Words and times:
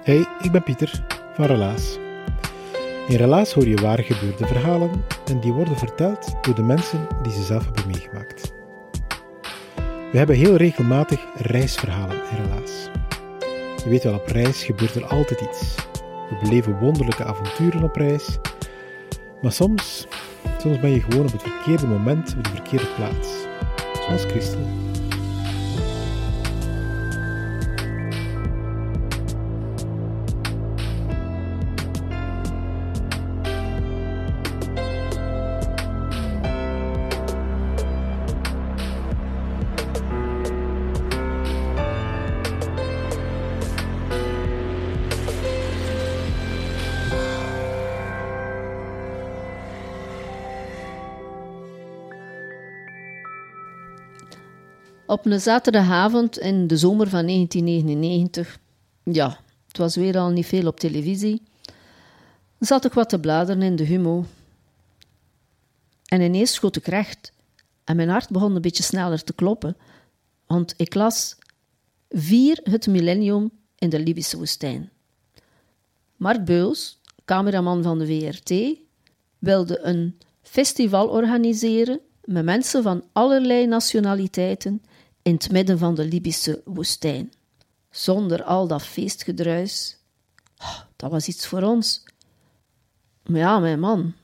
Hey, 0.00 0.26
ik 0.42 0.52
ben 0.52 0.62
Pieter 0.62 1.04
van 1.34 1.44
Relaas. 1.44 1.98
In 3.08 3.16
Relaas 3.16 3.52
hoor 3.52 3.68
je 3.68 3.76
waar 3.76 3.98
gebeurde 3.98 4.46
verhalen 4.46 4.90
en 5.24 5.40
die 5.40 5.52
worden 5.52 5.76
verteld 5.76 6.34
door 6.42 6.54
de 6.54 6.62
mensen 6.62 7.06
die 7.22 7.32
ze 7.32 7.42
zelf 7.42 7.64
hebben 7.64 7.86
meegemaakt. 7.86 8.52
We 10.12 10.18
hebben 10.18 10.36
heel 10.36 10.56
regelmatig 10.56 11.20
reisverhalen 11.34 12.16
in 12.16 12.44
Relaas. 12.44 12.88
Je 13.84 13.88
weet 13.88 14.04
wel, 14.04 14.14
op 14.14 14.26
reis 14.26 14.64
gebeurt 14.64 14.94
er 14.94 15.06
altijd 15.06 15.40
iets. 15.40 15.74
We 16.30 16.36
beleven 16.42 16.78
wonderlijke 16.78 17.24
avonturen 17.24 17.82
op 17.82 17.96
reis, 17.96 18.38
maar 19.42 19.52
soms, 19.52 20.06
soms 20.58 20.80
ben 20.80 20.90
je 20.90 21.00
gewoon 21.00 21.26
op 21.26 21.32
het 21.32 21.42
verkeerde 21.42 21.86
moment 21.86 22.34
op 22.36 22.44
de 22.44 22.50
verkeerde 22.50 22.88
plaats. 22.96 23.28
Zoals 24.06 24.24
Christel. 24.24 24.89
Op 55.10 55.26
een 55.26 55.40
zaterdagavond 55.40 56.38
in 56.38 56.66
de 56.66 56.76
zomer 56.76 57.08
van 57.08 57.26
1999, 57.26 58.58
ja, 59.02 59.40
het 59.66 59.76
was 59.76 59.96
weer 59.96 60.18
al 60.18 60.30
niet 60.30 60.46
veel 60.46 60.66
op 60.66 60.80
televisie, 60.80 61.42
zat 62.58 62.84
ik 62.84 62.92
wat 62.92 63.08
te 63.08 63.20
bladeren 63.20 63.62
in 63.62 63.76
de 63.76 63.84
Humo. 63.84 64.24
En 66.04 66.20
ineens 66.20 66.52
schoot 66.52 66.76
ik 66.76 66.86
recht 66.86 67.32
en 67.84 67.96
mijn 67.96 68.08
hart 68.08 68.28
begon 68.28 68.54
een 68.54 68.62
beetje 68.62 68.82
sneller 68.82 69.24
te 69.24 69.32
kloppen, 69.32 69.76
want 70.46 70.74
ik 70.76 70.94
las 70.94 71.36
Vier 72.08 72.60
het 72.62 72.86
millennium 72.86 73.50
in 73.78 73.88
de 73.88 74.00
Libische 74.00 74.36
woestijn. 74.36 74.90
Mark 76.16 76.44
Beuls, 76.44 76.98
cameraman 77.24 77.82
van 77.82 77.98
de 77.98 78.06
VRT, 78.06 78.78
wilde 79.38 79.80
een 79.80 80.18
festival 80.42 81.08
organiseren 81.08 82.00
met 82.24 82.44
mensen 82.44 82.82
van 82.82 83.04
allerlei 83.12 83.66
nationaliteiten 83.66 84.82
in 85.22 85.32
het 85.34 85.50
midden 85.50 85.78
van 85.78 85.94
de 85.94 86.04
Libische 86.04 86.62
woestijn. 86.64 87.32
Zonder 87.90 88.42
al 88.42 88.66
dat 88.66 88.82
feestgedruis. 88.82 89.96
Oh, 90.58 90.80
dat 90.96 91.10
was 91.10 91.28
iets 91.28 91.46
voor 91.46 91.62
ons. 91.62 92.02
Maar 93.26 93.40
ja, 93.40 93.58
mijn 93.58 93.80
man. 93.80 94.14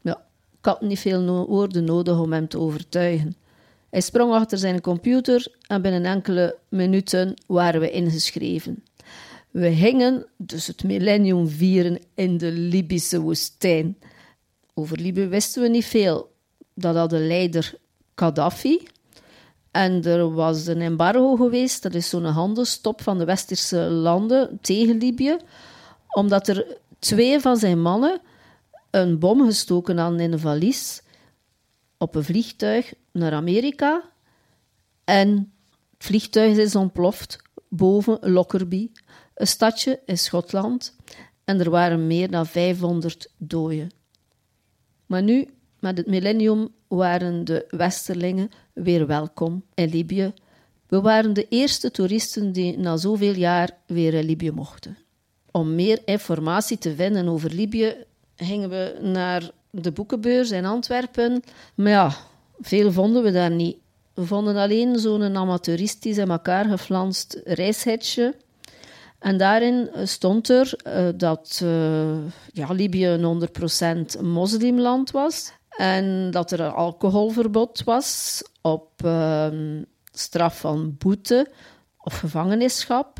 Ja, 0.00 0.16
ik 0.58 0.64
had 0.64 0.80
niet 0.80 0.98
veel 0.98 1.46
woorden 1.46 1.84
nodig 1.84 2.18
om 2.18 2.32
hem 2.32 2.48
te 2.48 2.58
overtuigen. 2.58 3.36
Hij 3.90 4.00
sprong 4.00 4.32
achter 4.32 4.58
zijn 4.58 4.80
computer 4.80 5.54
en 5.66 5.82
binnen 5.82 6.04
enkele 6.04 6.58
minuten 6.68 7.34
waren 7.46 7.80
we 7.80 7.90
ingeschreven. 7.90 8.84
We 9.50 9.74
gingen 9.74 10.26
dus 10.36 10.66
het 10.66 10.84
millennium 10.84 11.48
vieren 11.48 11.98
in 12.14 12.38
de 12.38 12.52
Libische 12.52 13.20
woestijn. 13.20 13.98
Over 14.74 15.00
Libië 15.00 15.26
wisten 15.26 15.62
we 15.62 15.68
niet 15.68 15.84
veel. 15.84 16.32
Dat 16.74 16.94
had 16.94 17.10
de 17.10 17.18
leider 17.18 17.74
Gaddafi, 18.14 18.82
en 19.70 20.04
er 20.04 20.34
was 20.34 20.66
een 20.66 20.80
embargo 20.80 21.36
geweest, 21.36 21.82
dat 21.82 21.94
is 21.94 22.08
zo'n 22.08 22.24
handelsstop 22.24 23.02
van 23.02 23.18
de 23.18 23.24
westerse 23.24 23.76
landen 23.76 24.58
tegen 24.60 24.98
Libië, 24.98 25.36
omdat 26.08 26.48
er 26.48 26.78
twee 26.98 27.40
van 27.40 27.56
zijn 27.56 27.82
mannen 27.82 28.20
een 28.90 29.18
bom 29.18 29.44
gestoken 29.44 29.98
hadden 29.98 30.20
in 30.20 30.32
een 30.32 30.38
valies 30.38 31.02
op 31.98 32.14
een 32.14 32.24
vliegtuig 32.24 32.94
naar 33.12 33.32
Amerika. 33.32 34.02
En 35.04 35.52
het 35.92 36.04
vliegtuig 36.06 36.56
is 36.56 36.76
ontploft 36.76 37.38
boven 37.68 38.18
Lockerbie, 38.20 38.92
een 39.34 39.46
stadje 39.46 40.00
in 40.06 40.18
Schotland. 40.18 40.96
En 41.44 41.60
er 41.60 41.70
waren 41.70 42.06
meer 42.06 42.30
dan 42.30 42.46
500 42.46 43.30
doden. 43.36 43.90
Maar 45.06 45.22
nu, 45.22 45.48
met 45.80 45.96
het 45.96 46.06
millennium, 46.06 46.68
waren 46.88 47.44
de 47.44 47.66
Westerlingen 47.68 48.50
weer 48.72 49.06
welkom 49.06 49.64
in 49.74 49.88
Libië. 49.88 50.32
We 50.86 51.00
waren 51.00 51.32
de 51.32 51.46
eerste 51.48 51.90
toeristen 51.90 52.52
die 52.52 52.78
na 52.78 52.96
zoveel 52.96 53.34
jaar 53.34 53.70
weer 53.86 54.14
in 54.14 54.24
Libië 54.24 54.50
mochten. 54.50 54.98
Om 55.50 55.74
meer 55.74 55.98
informatie 56.04 56.78
te 56.78 56.94
vinden 56.94 57.28
over 57.28 57.50
Libië 57.50 57.94
gingen 58.36 58.70
we 58.70 58.98
naar 59.00 59.50
de 59.70 59.92
boekenbeurs 59.92 60.50
in 60.50 60.64
Antwerpen. 60.64 61.42
Maar 61.74 61.90
ja, 61.90 62.12
veel 62.60 62.92
vonden 62.92 63.22
we 63.22 63.30
daar 63.30 63.50
niet. 63.50 63.76
We 64.14 64.26
vonden 64.26 64.56
alleen 64.56 64.98
zo'n 64.98 65.36
amateuristisch 65.36 66.18
in 66.18 66.30
elkaar 66.30 66.64
geflanst 66.64 67.40
reishetje. 67.44 68.34
En 69.18 69.36
daarin 69.36 69.90
stond 70.04 70.48
er 70.48 70.72
uh, 70.86 71.08
dat 71.16 71.60
uh, 71.62 72.16
ja, 72.52 72.72
Libië 72.72 73.06
een 73.06 73.48
100% 74.18 74.20
moslimland 74.20 75.10
was 75.10 75.52
en 75.80 76.30
dat 76.30 76.50
er 76.50 76.60
een 76.60 76.72
alcoholverbod 76.72 77.84
was 77.84 78.42
op 78.60 78.90
uh, 79.04 79.46
straf 80.12 80.60
van 80.60 80.96
boete 80.98 81.50
of 81.98 82.18
gevangenisschap 82.18 83.18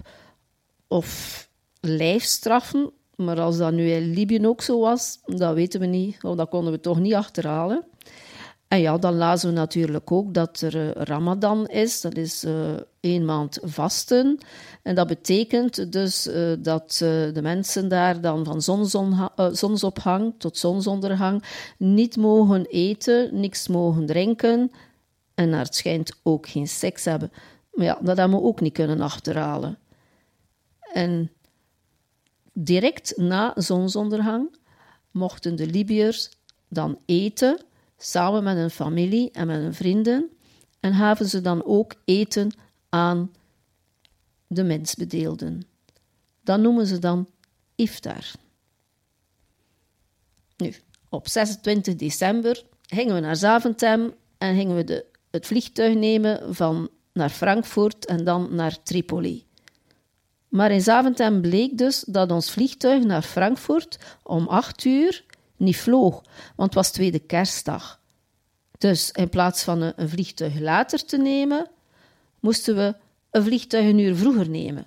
of 0.88 1.48
lijfstraffen. 1.80 2.92
Maar 3.16 3.40
als 3.40 3.56
dat 3.56 3.72
nu 3.72 3.90
in 3.90 4.10
Libië 4.10 4.46
ook 4.46 4.62
zo 4.62 4.80
was, 4.80 5.20
dat 5.24 5.54
weten 5.54 5.80
we 5.80 5.86
niet, 5.86 6.24
of 6.24 6.36
dat 6.36 6.48
konden 6.48 6.72
we 6.72 6.80
toch 6.80 6.98
niet 6.98 7.14
achterhalen. 7.14 7.84
En 8.70 8.80
ja, 8.80 8.98
dan 8.98 9.14
lazen 9.14 9.48
we 9.48 9.54
natuurlijk 9.54 10.12
ook 10.12 10.34
dat 10.34 10.60
er 10.60 10.76
uh, 10.76 10.90
Ramadan 10.90 11.66
is. 11.66 12.00
Dat 12.00 12.16
is 12.16 12.44
uh, 12.44 12.70
één 13.00 13.24
maand 13.24 13.58
vasten. 13.62 14.38
En 14.82 14.94
dat 14.94 15.06
betekent 15.06 15.92
dus 15.92 16.26
uh, 16.26 16.52
dat 16.58 16.96
de 17.34 17.40
mensen 17.42 17.88
daar 17.88 18.20
dan 18.20 18.44
van 18.44 18.62
zonsopgang 19.52 20.34
tot 20.38 20.58
zonsondergang 20.58 21.44
niet 21.78 22.16
mogen 22.16 22.66
eten, 22.66 23.40
niks 23.40 23.68
mogen 23.68 24.06
drinken 24.06 24.70
en 25.34 25.48
naar 25.48 25.64
het 25.64 25.74
schijnt 25.74 26.12
ook 26.22 26.48
geen 26.48 26.68
seks 26.68 27.04
hebben. 27.04 27.32
Maar 27.72 27.84
ja, 27.84 27.98
dat 28.02 28.16
hebben 28.16 28.38
we 28.38 28.44
ook 28.44 28.60
niet 28.60 28.72
kunnen 28.72 29.00
achterhalen. 29.00 29.78
En 30.92 31.30
direct 32.52 33.16
na 33.16 33.52
zonsondergang 33.56 34.56
mochten 35.10 35.56
de 35.56 35.66
Libiërs 35.66 36.30
dan 36.68 36.98
eten 37.06 37.68
samen 38.02 38.42
met 38.42 38.56
hun 38.56 38.70
familie 38.70 39.30
en 39.30 39.46
met 39.46 39.60
hun 39.60 39.74
vrienden 39.74 40.30
en 40.80 40.94
gaven 40.94 41.28
ze 41.28 41.40
dan 41.40 41.64
ook 41.64 41.94
eten 42.04 42.50
aan 42.88 43.32
de 44.46 44.64
mensbedeelden. 44.64 45.62
Dat 46.42 46.60
noemen 46.60 46.86
ze 46.86 46.98
dan 46.98 47.28
iftar. 47.74 48.30
Nu, 50.56 50.74
op 51.08 51.28
26 51.28 51.96
december 51.96 52.64
gingen 52.86 53.14
we 53.14 53.20
naar 53.20 53.36
Zaventem 53.36 54.14
en 54.38 54.54
gingen 54.54 54.76
we 54.76 54.84
de, 54.84 55.04
het 55.30 55.46
vliegtuig 55.46 55.94
nemen 55.94 56.54
van 56.54 56.88
naar 57.12 57.30
Frankfurt 57.30 58.06
en 58.06 58.24
dan 58.24 58.54
naar 58.54 58.82
Tripoli. 58.82 59.44
Maar 60.48 60.70
in 60.70 60.80
Zaventem 60.80 61.40
bleek 61.40 61.78
dus 61.78 62.04
dat 62.06 62.30
ons 62.30 62.50
vliegtuig 62.50 63.04
naar 63.04 63.22
Frankfurt 63.22 63.98
om 64.22 64.46
8 64.46 64.84
uur 64.84 65.24
niet 65.60 65.76
vloog, 65.76 66.22
want 66.56 66.74
het 66.74 66.74
was 66.74 66.90
tweede 66.90 67.18
kerstdag. 67.18 68.00
Dus 68.78 69.10
in 69.10 69.28
plaats 69.28 69.62
van 69.62 69.80
een, 69.80 70.08
vliegtuig 70.08 70.58
later 70.58 71.04
te 71.04 71.16
nemen, 71.16 71.70
moesten 72.40 72.76
we 72.76 72.94
een 73.30 73.42
vliegtuig 73.42 73.86
een 73.86 73.98
uur 73.98 74.16
vroeger 74.16 74.48
nemen. 74.48 74.86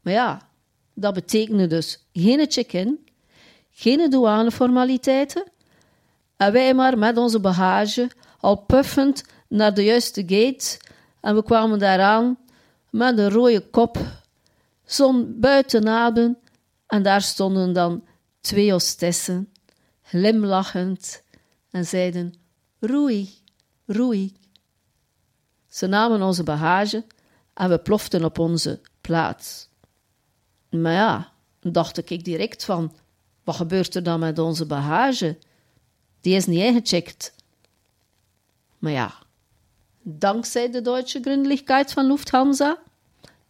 Maar 0.00 0.12
ja, 0.12 0.48
dat 0.94 1.14
betekende 1.14 1.66
dus 1.66 2.06
geen 2.12 2.50
check-in, 2.50 3.06
geen 3.70 4.10
douaneformaliteiten 4.10 5.44
en 6.36 6.52
wij 6.52 6.74
maar 6.74 6.98
met 6.98 7.16
onze 7.16 7.40
bagage 7.40 8.10
al 8.40 8.56
puffend 8.56 9.24
naar 9.48 9.74
de 9.74 9.84
juiste 9.84 10.22
gate 10.26 10.78
en 11.20 11.34
we 11.34 11.42
kwamen 11.42 11.78
daaraan 11.78 12.38
met 12.90 13.18
een 13.18 13.30
rode 13.30 13.60
kop, 13.60 13.98
zon 14.84 15.40
buiten 15.40 15.88
adem 15.88 16.36
en 16.86 17.02
daar 17.02 17.22
stonden 17.22 17.72
dan 17.72 18.04
twee 18.40 18.72
hostessen, 18.72 19.52
glimlachend 20.06 21.22
en 21.70 21.86
zeiden 21.86 22.34
roei, 22.80 23.38
roei. 23.86 24.36
Ze 25.66 25.86
namen 25.86 26.22
onze 26.22 26.42
bagage 26.42 27.04
en 27.54 27.68
we 27.68 27.78
ploften 27.78 28.24
op 28.24 28.38
onze 28.38 28.80
plaats. 29.00 29.68
Maar 30.70 30.92
ja, 30.92 31.32
dacht 31.60 32.10
ik 32.10 32.24
direct 32.24 32.64
van, 32.64 32.94
wat 33.44 33.56
gebeurt 33.56 33.94
er 33.94 34.02
dan 34.02 34.20
met 34.20 34.38
onze 34.38 34.66
bagage? 34.66 35.38
Die 36.20 36.34
is 36.34 36.46
niet 36.46 36.62
ingecheckt. 36.62 37.34
Maar 38.78 38.92
ja, 38.92 39.14
dankzij 40.02 40.70
de 40.70 40.80
Duitse 40.80 41.20
Gründlichkeit 41.20 41.92
van 41.92 42.06
Lufthansa 42.06 42.78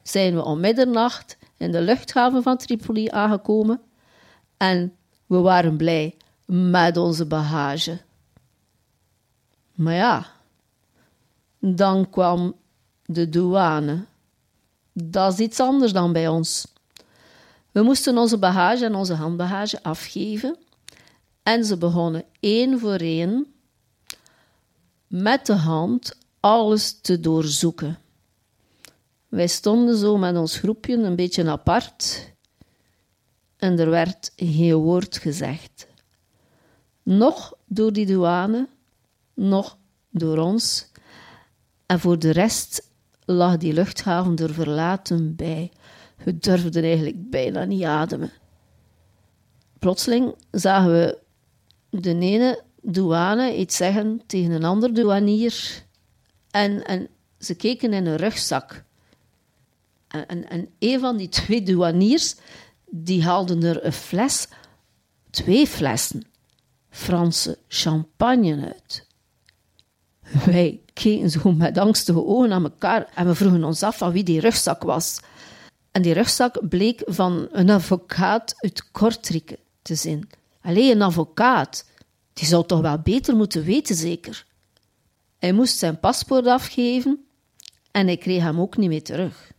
zijn 0.02 0.34
we 0.34 0.44
om 0.44 0.60
middernacht 0.60 1.38
in 1.56 1.72
de 1.72 1.80
luchthaven 1.80 2.42
van 2.42 2.56
Tripoli 2.56 3.08
aangekomen 3.08 3.80
en 4.56 4.96
we 5.26 5.38
waren 5.38 5.76
blij 5.76 6.16
met 6.46 6.96
onze 6.96 7.26
bagage. 7.26 8.00
Maar 9.75 9.94
ja, 9.94 10.26
dan 11.58 12.10
kwam 12.10 12.54
de 13.04 13.28
douane. 13.28 14.04
Dat 14.93 15.32
is 15.32 15.38
iets 15.38 15.60
anders 15.60 15.93
dan 15.93 16.12
bij 16.12 16.28
ons. 16.28 16.66
We 17.70 17.82
moesten 17.82 18.19
onze 18.19 18.38
bagage 18.38 18.84
en 18.84 18.94
onze 18.94 19.14
handbagage 19.14 19.82
afgeven 19.82 20.56
en 21.43 21.64
ze 21.64 21.76
begonnen 21.76 22.25
één 22.40 22.78
voor 22.78 22.96
één 22.96 23.46
met 25.06 25.46
de 25.46 25.54
hand 25.54 26.19
alles 26.40 27.00
te 27.00 27.20
doorzoeken. 27.20 27.99
Wij 29.28 29.46
stonden 29.46 29.96
zo 29.96 30.16
met 30.16 30.37
ons 30.37 30.58
groepje 30.58 30.96
een 30.96 31.16
beetje 31.16 31.50
apart 31.50 32.32
en 33.56 33.78
er 33.78 33.90
werd 33.90 34.32
geen 34.37 34.75
woord 34.75 35.16
gezegd. 35.16 35.87
Nog 37.06 37.54
door 37.66 37.92
die 37.92 38.06
douane, 38.06 38.68
nog 39.34 39.78
door 40.10 40.38
ons. 40.38 40.90
En 41.86 42.00
voor 42.00 42.18
de 42.18 42.30
rest 42.30 42.90
lag 43.24 43.56
die 43.56 43.72
luchthaven 43.72 44.36
er 44.36 44.54
verlaten 44.54 45.36
bij. 45.36 45.72
We 46.24 46.38
durfden 46.38 46.82
eigenlijk 46.82 47.30
bijna 47.30 47.64
niet 47.64 47.84
ademen. 47.84 48.32
Plotseling 49.78 50.34
zagen 50.50 50.90
we 50.90 51.18
de 51.90 52.18
ene 52.18 52.62
douane 52.82 53.56
iets 53.56 53.76
zeggen 53.76 54.22
tegen 54.26 54.50
een 54.50 54.64
ander 54.64 54.94
douanier. 54.94 55.82
En, 56.50 56.84
en 56.84 57.08
ze 57.38 57.54
keken 57.54 57.92
in 57.92 58.06
een 58.06 58.16
rugzak. 58.16 58.84
En, 60.08 60.26
en, 60.26 60.48
en 60.48 60.68
een 60.78 61.00
van 61.00 61.16
die 61.16 61.28
twee 61.28 61.62
douaniers, 61.62 62.34
die 62.90 63.24
haalden 63.24 63.62
er 63.62 63.84
een 63.84 63.92
fles, 63.92 64.48
twee 65.30 65.66
flessen, 65.66 66.22
Franse 66.96 67.58
champagne 67.69 68.72
uit. 68.72 69.06
Wij 70.44 70.81
keken 70.93 71.31
zo 71.31 71.52
met 71.52 71.78
angstige 71.78 72.25
ogen 72.25 72.48
naar 72.48 72.62
elkaar 72.62 73.08
en 73.14 73.26
we 73.26 73.34
vroegen 73.34 73.64
ons 73.64 73.82
af 73.82 73.98
van 73.98 74.12
wie 74.12 74.25
die 74.25 74.40
rugzak 74.40 74.82
was. 74.82 75.20
En 75.90 76.02
die 76.02 76.12
rugzak 76.12 76.69
bleek 76.69 77.02
van 77.04 77.48
een 77.52 77.70
advocaat 77.70 78.54
uit 78.56 78.90
Kortrijk 78.90 79.56
te 79.82 79.94
zijn. 79.94 80.28
Alleen 80.62 80.90
een 80.90 81.02
advocaat, 81.02 81.84
die 82.32 82.46
zou 82.46 82.66
toch 82.66 82.81
wel 82.81 82.99
beter 82.99 83.37
moeten 83.37 83.64
weten, 83.64 83.94
zeker. 83.94 84.46
Hij 85.38 85.52
moest 85.52 85.78
zijn 85.78 86.00
paspoort 86.00 86.46
afgeven 86.46 87.25
en 87.90 88.06
hij 88.06 88.16
kreeg 88.16 88.42
hem 88.42 88.60
ook 88.60 88.76
niet 88.76 88.88
meer 88.88 89.04
terug. 89.04 89.52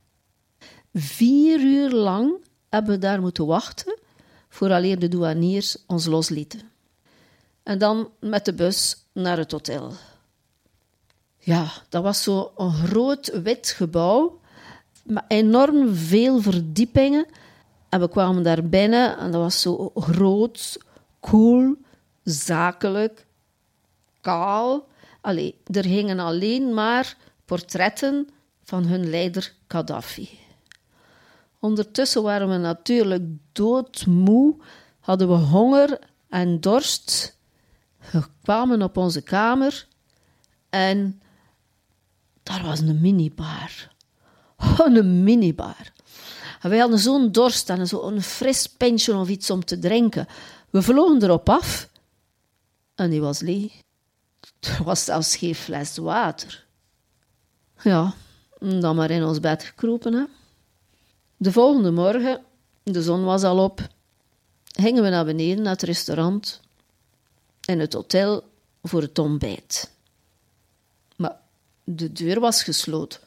Vier 0.94 1.60
uur 1.60 1.92
lang 1.92 2.46
hebben 2.70 2.94
we 2.94 3.00
daar 3.00 3.22
moeten 3.22 3.46
wachten 3.46 4.00
vooraleer 4.50 5.00
de 5.00 5.08
douaniers 5.08 5.78
ons 5.88 6.06
loslieten. 6.06 6.76
En 7.68 7.78
dan 7.78 8.10
met 8.20 8.46
de 8.46 8.54
bus 8.54 8.96
naar 9.12 9.38
het 9.38 9.52
hotel. 9.52 9.94
Ja, 11.38 11.72
dat 11.90 12.04
was 12.04 12.24
zo 12.24 12.52
een 12.58 12.72
groot 12.72 13.42
wit 13.42 13.70
gebouw 13.70 14.40
met 15.04 15.24
enorm 15.28 15.96
veel 15.96 16.42
verdiepingen. 16.42 17.26
En 17.90 18.00
we 18.00 18.10
kwamen 18.10 18.44
daar 18.44 18.64
binnen 18.64 19.18
en 19.18 19.32
dat 19.32 19.42
was 19.42 19.62
zo 19.62 19.92
groot, 19.96 20.78
cool, 21.20 21.76
zakelijk, 22.24 23.26
kaal. 24.22 24.88
Allee, 25.22 25.62
er 25.72 25.86
hingen 25.86 26.20
alleen 26.20 26.74
maar 26.74 27.18
portretten 27.46 28.30
van 28.64 28.86
hun 28.86 29.10
leider 29.10 29.54
Gaddafi. 29.68 30.30
Ondertussen 31.60 32.24
waren 32.24 32.50
we 32.50 32.58
natuurlijk 32.58 33.24
doodmoe, 33.52 34.56
hadden 35.00 35.28
we 35.28 35.34
honger 35.34 36.00
en 36.30 36.60
dorst. 36.60 37.37
We 38.12 38.24
kwamen 38.44 38.82
op 38.82 38.98
onze 38.98 39.22
kamer 39.22 39.88
en 40.70 41.22
daar 42.44 42.64
was 42.64 42.80
een 42.80 43.02
minibar. 43.02 43.96
Een 44.86 45.24
minibar. 45.24 45.92
En 46.62 46.70
wij 46.70 46.80
hadden 46.80 47.00
zo'n 47.00 47.32
dorst 47.32 47.70
en 47.70 47.88
zo'n 47.88 48.22
fris 48.22 48.68
pintje 48.68 49.16
of 49.16 49.30
iets 49.30 49.50
om 49.50 49.66
te 49.66 49.80
drinken. 49.80 50.28
We 50.70 50.82
vlogen 50.82 51.24
erop 51.24 51.50
af 51.50 51.90
en 52.96 53.10
die 53.10 53.22
was 53.22 53.40
leeg. 53.40 53.82
Er 54.60 54.84
was 54.84 55.04
zelfs 55.04 55.36
geen 55.36 55.56
fles 55.56 55.98
water. 55.98 56.66
Ja, 57.84 58.14
dan 58.60 58.96
maar 58.96 59.12
in 59.12 59.24
ons 59.24 59.40
bed 59.40 59.64
gekropen. 59.64 60.14
Hè. 60.14 60.24
De 61.38 61.52
volgende 61.52 61.92
morgen, 61.92 62.42
de 62.84 63.02
zon 63.02 63.24
was 63.24 63.44
al 63.44 63.64
op, 63.64 63.88
gingen 64.64 65.04
we 65.04 65.10
naar 65.10 65.26
beneden 65.26 65.64
naar 65.64 65.74
het 65.74 65.82
restaurant 65.82 66.62
en 67.68 67.80
het 67.80 67.94
hotel 67.94 68.50
voor 68.84 69.02
het 69.02 69.20
ontbijt. 69.20 69.92
Maar 71.16 71.36
de 71.84 72.12
deur 72.12 72.40
was 72.40 72.64
gesloten. 72.64 73.20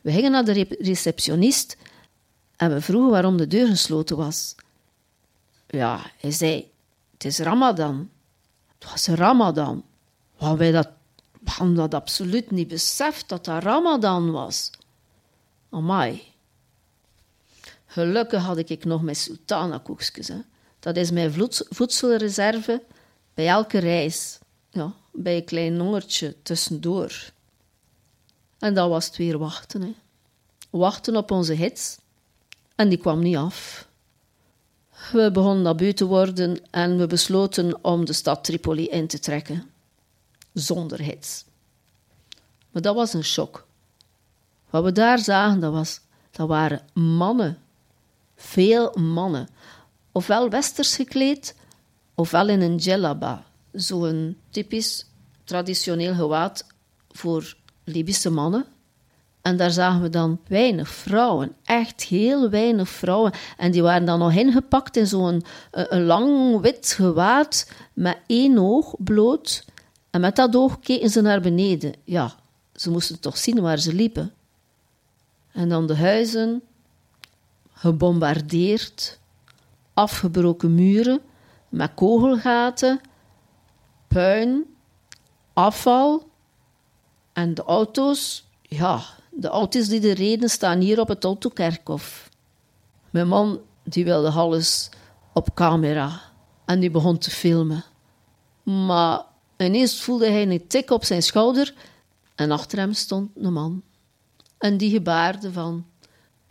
We 0.00 0.12
gingen 0.12 0.30
naar 0.30 0.44
de 0.44 0.76
receptionist 0.80 1.76
en 2.56 2.74
we 2.74 2.80
vroegen 2.80 3.10
waarom 3.10 3.36
de 3.36 3.46
deur 3.46 3.66
gesloten 3.66 4.16
was. 4.16 4.54
Ja, 5.66 6.10
hij 6.18 6.30
zei: 6.30 6.70
Het 7.12 7.24
is 7.24 7.38
Ramadan. 7.38 8.10
Het 8.78 8.90
was 8.90 9.06
Ramadan. 9.06 9.84
Hadden 10.36 10.58
wij 10.58 10.72
dat, 10.72 10.88
we 11.40 11.50
hadden 11.50 11.74
dat 11.74 11.94
absoluut 11.94 12.50
niet 12.50 12.68
beseft 12.68 13.28
dat 13.28 13.44
dat 13.44 13.62
Ramadan 13.62 14.30
was. 14.30 14.70
Amai. 15.70 16.22
Gelukkig 17.86 18.42
had 18.42 18.70
ik 18.70 18.84
nog 18.84 19.02
mijn 19.02 19.16
sultana-koekjes. 19.16 20.30
Dat 20.78 20.96
is 20.96 21.10
mijn 21.10 21.32
voedselreserve 21.68 22.82
bij 23.34 23.48
elke 23.48 23.78
reis. 23.78 24.38
Ja, 24.70 24.92
bij 25.12 25.36
een 25.36 25.44
klein 25.44 25.80
hongertje 25.80 26.36
tussendoor. 26.42 27.32
En 28.58 28.74
dat 28.74 28.88
was 28.88 29.06
het 29.06 29.16
weer 29.16 29.38
wachten. 29.38 29.82
Hè. 29.82 29.94
Wachten 30.70 31.16
op 31.16 31.30
onze 31.30 31.52
hits. 31.52 31.98
En 32.74 32.88
die 32.88 32.98
kwam 32.98 33.20
niet 33.20 33.36
af. 33.36 33.88
We 35.12 35.30
begonnen 35.32 35.66
abu 35.66 35.92
te 35.92 36.04
worden 36.04 36.70
en 36.70 36.98
we 36.98 37.06
besloten 37.06 37.84
om 37.84 38.04
de 38.04 38.12
stad 38.12 38.44
Tripoli 38.44 38.86
in 38.86 39.06
te 39.06 39.18
trekken. 39.18 39.70
Zonder 40.52 41.00
hits. 41.00 41.44
Maar 42.70 42.82
dat 42.82 42.94
was 42.94 43.12
een 43.12 43.24
shock. 43.24 43.66
Wat 44.70 44.84
we 44.84 44.92
daar 44.92 45.18
zagen, 45.18 45.60
dat, 45.60 45.72
was, 45.72 46.00
dat 46.30 46.48
waren 46.48 46.82
mannen. 46.92 47.58
Veel 48.36 48.92
mannen. 48.98 49.48
Ofwel 50.12 50.48
westers 50.48 50.94
gekleed, 50.94 51.54
ofwel 52.20 52.48
in 52.48 52.60
een 52.60 52.76
djellaba. 52.76 53.44
Zo'n 53.72 54.36
typisch 54.50 55.06
traditioneel 55.44 56.14
gewaad 56.14 56.66
voor 57.10 57.54
Libische 57.84 58.30
mannen. 58.30 58.64
En 59.42 59.56
daar 59.56 59.70
zagen 59.70 60.02
we 60.02 60.08
dan 60.08 60.40
weinig 60.46 60.88
vrouwen, 60.88 61.52
echt 61.64 62.02
heel 62.02 62.50
weinig 62.50 62.88
vrouwen. 62.88 63.32
En 63.56 63.70
die 63.70 63.82
waren 63.82 64.06
dan 64.06 64.18
nog 64.18 64.32
ingepakt 64.32 64.96
in 64.96 65.06
zo'n 65.06 65.44
een, 65.70 65.94
een 65.94 66.04
lang 66.04 66.60
wit 66.60 66.92
gewaad 66.92 67.70
met 67.92 68.18
één 68.26 68.58
oog 68.58 68.94
bloot. 68.98 69.64
En 70.10 70.20
met 70.20 70.36
dat 70.36 70.56
oog 70.56 70.80
keken 70.80 71.10
ze 71.10 71.20
naar 71.20 71.40
beneden. 71.40 71.92
Ja, 72.04 72.34
ze 72.74 72.90
moesten 72.90 73.20
toch 73.20 73.38
zien 73.38 73.60
waar 73.60 73.78
ze 73.78 73.94
liepen. 73.94 74.32
En 75.52 75.68
dan 75.68 75.86
de 75.86 75.96
huizen, 75.96 76.62
gebombardeerd, 77.72 79.18
afgebroken 79.94 80.74
muren 80.74 81.20
met 81.70 81.94
kogelgaten, 81.94 83.00
puin, 84.08 84.64
afval 85.52 86.28
en 87.32 87.54
de 87.54 87.62
auto's, 87.62 88.46
ja, 88.62 89.02
de 89.30 89.48
auto's 89.48 89.88
die 89.88 90.08
er 90.08 90.16
reden 90.16 90.48
staan 90.50 90.80
hier 90.80 91.00
op 91.00 91.08
het 91.08 91.24
Autokerkhof. 91.24 92.28
Mijn 93.10 93.28
man 93.28 93.60
die 93.82 94.04
wilde 94.04 94.30
alles 94.30 94.88
op 95.32 95.54
camera 95.54 96.20
en 96.64 96.80
die 96.80 96.90
begon 96.90 97.18
te 97.18 97.30
filmen. 97.30 97.84
Maar 98.62 99.24
ineens 99.56 100.02
voelde 100.02 100.30
hij 100.30 100.42
een 100.42 100.66
tik 100.66 100.90
op 100.90 101.04
zijn 101.04 101.22
schouder 101.22 101.74
en 102.34 102.50
achter 102.50 102.78
hem 102.78 102.92
stond 102.92 103.30
een 103.36 103.52
man. 103.52 103.82
En 104.58 104.76
die 104.76 104.90
gebaarde 104.90 105.52
van, 105.52 105.86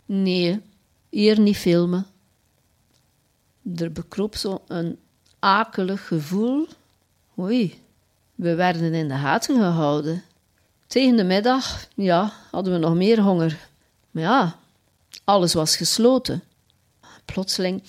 nee, 0.06 0.60
hier 1.08 1.40
niet 1.40 1.56
filmen. 1.56 2.06
Er 3.76 3.92
bekroop 3.92 4.36
zo 4.36 4.62
een 4.66 4.98
akelig 5.40 6.06
gevoel. 6.06 6.68
Oei, 7.38 7.82
we 8.34 8.54
werden 8.54 8.94
in 8.94 9.08
de 9.08 9.14
gaten 9.14 9.56
gehouden. 9.56 10.22
Tegen 10.86 11.16
de 11.16 11.24
middag, 11.24 11.86
ja, 11.94 12.32
hadden 12.50 12.72
we 12.72 12.78
nog 12.78 12.94
meer 12.94 13.20
honger. 13.20 13.68
Maar 14.10 14.22
ja, 14.22 14.56
alles 15.24 15.54
was 15.54 15.76
gesloten. 15.76 16.42
Plotseling 17.24 17.82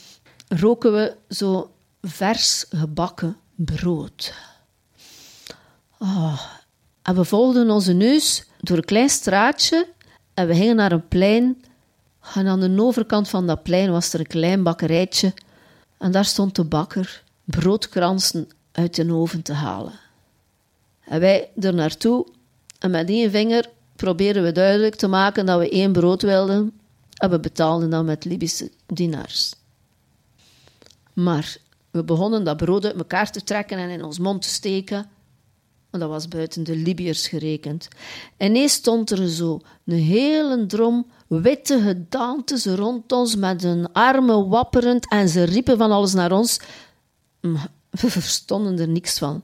roken 0.48 0.94
we 0.94 1.16
zo 1.30 1.72
vers 2.02 2.66
gebakken 2.70 3.38
brood. 3.56 4.34
Oh, 5.98 6.42
en 7.02 7.16
we 7.16 7.26
volgden 7.26 7.70
onze 7.70 7.94
neus 7.94 8.46
door 8.60 8.78
een 8.78 8.86
klein 8.86 9.10
straatje 9.10 9.88
en 10.34 10.48
we 10.48 10.56
gingen 10.56 10.76
naar 10.76 10.92
een 10.92 11.08
plein. 11.08 11.64
En 12.34 12.48
aan 12.48 12.60
de 12.60 12.82
overkant 12.82 13.30
van 13.30 13.48
dat 13.48 13.64
plein 13.64 13.92
was 13.92 14.14
er 14.14 14.20
een 14.20 14.28
klein 14.28 14.64
bakkerijtje. 14.64 15.34
En 15.98 16.12
daar 16.12 16.26
stond 16.26 16.56
de 16.56 16.64
bakker 16.64 17.24
broodkransen 17.44 18.50
uit 18.72 18.96
de 18.96 19.14
oven 19.14 19.42
te 19.42 19.54
halen. 19.54 20.00
En 21.00 21.20
wij 21.20 21.50
er 21.60 21.74
naartoe 21.74 22.28
en 22.80 22.92
met 22.92 23.10
één 23.10 23.32
vinger 23.32 23.70
probeerden 23.96 24.44
we 24.44 24.52
duidelijk 24.52 24.96
te 24.96 25.08
maken 25.08 25.46
dat 25.46 25.60
we 25.60 25.70
één 25.70 25.92
brood 25.92 26.22
wilden 26.22 26.80
en 27.14 27.30
we 27.30 27.40
betaalden 27.40 27.90
dan 27.90 28.06
met 28.06 28.26
Libische 28.26 28.72
dinars. 28.86 29.54
Maar 31.14 31.58
we 31.92 32.04
begonnen 32.04 32.44
dat 32.44 32.58
brood 32.58 32.86
uit 32.86 32.96
elkaar 32.96 33.32
te 33.32 33.44
trekken 33.44 33.78
en 33.78 33.90
in 33.90 34.04
ons 34.04 34.20
mond 34.20 34.42
te 34.42 34.50
steken. 34.50 35.10
Want 35.90 36.04
dat 36.04 36.12
was 36.12 36.28
buiten 36.28 36.64
de 36.64 36.76
Libiërs 36.76 37.28
gerekend. 37.28 37.88
En 38.38 38.48
ineens 38.48 38.74
stond 38.74 39.12
er 39.12 39.30
zo 39.30 39.60
een 39.86 39.98
hele 39.98 40.66
drom 40.66 41.08
witte 41.28 41.82
gedaantes 41.82 42.66
rond 42.66 43.12
ons 43.12 43.36
met 43.36 43.62
hun 43.62 43.92
armen 43.92 44.50
wapperend 44.50 45.10
en 45.10 45.30
ze 45.30 45.44
riepen 45.44 45.78
van 45.78 45.92
alles 45.92 46.14
naar 46.14 46.32
ons. 46.32 46.60
We 47.42 48.10
verstonden 48.10 48.80
er 48.80 48.88
niks 48.88 49.18
van. 49.18 49.44